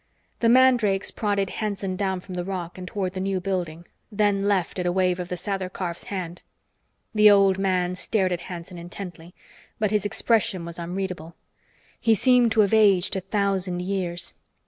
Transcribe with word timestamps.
The 0.39 0.49
mandrakes 0.49 1.11
prodded 1.11 1.51
Hanson 1.61 1.95
down 1.95 2.21
from 2.21 2.33
the 2.33 2.43
roc 2.43 2.79
and 2.79 2.87
toward 2.87 3.13
the 3.13 3.19
new 3.19 3.39
building, 3.39 3.85
then 4.11 4.45
left 4.45 4.79
at 4.79 4.87
a 4.87 4.91
wave 4.91 5.19
of 5.19 5.29
the 5.29 5.35
Sather 5.37 5.71
Karf's 5.71 6.05
hand. 6.05 6.41
The 7.13 7.29
old 7.29 7.59
man 7.59 7.93
stared 7.95 8.31
at 8.31 8.39
Hanson 8.49 8.79
intently, 8.79 9.35
but 9.77 9.91
his 9.91 10.03
expression 10.03 10.65
was 10.65 10.79
unreadable. 10.79 11.35
He 11.99 12.15
seemed 12.15 12.51
to 12.53 12.61
have 12.61 12.73
aged 12.73 13.15
a 13.15 13.21
thousand 13.21 13.83
years. 13.83 14.33